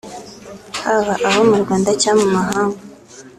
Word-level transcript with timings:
haba 0.85 1.13
abo 1.27 1.41
mu 1.49 1.55
Rwanda 1.63 1.91
cyangwa 2.01 2.23
mu 2.27 2.31
mahanga 2.37 2.79